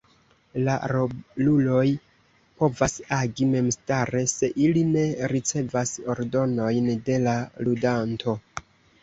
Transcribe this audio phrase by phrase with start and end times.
[0.67, 1.83] La roluloj
[2.61, 7.37] povas agi memstare se ili ne ricevas ordonojn de la
[7.69, 8.37] ludanto.